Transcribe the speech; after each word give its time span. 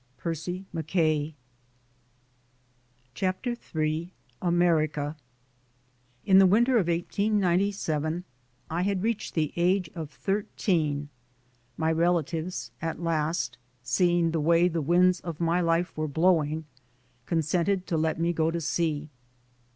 Percy 0.17 0.65
MacKaye. 0.73 1.35
CHAPTER 3.13 3.55
in 3.75 4.09
AMERICA 4.41 5.15
IN 6.25 6.39
the 6.39 6.47
winter 6.47 6.79
of 6.79 6.87
1897 6.87 8.23
I 8.71 8.81
had 8.81 9.03
reached 9.03 9.35
the 9.35 9.53
age 9.55 9.91
of 9.93 10.09
thirteen. 10.09 11.09
My 11.77 11.91
relatives, 11.91 12.71
at 12.81 12.99
last 13.03 13.59
seeing 13.83 14.31
the 14.31 14.41
way 14.41 14.67
the 14.67 14.81
winds 14.81 15.19
of 15.19 15.39
my 15.39 15.61
life 15.61 15.95
were 15.95 16.07
blowing, 16.07 16.65
consented 17.27 17.85
to 17.85 17.95
let 17.95 18.19
me 18.19 18.33
go 18.33 18.49
to 18.49 18.59
sea. 18.59 19.11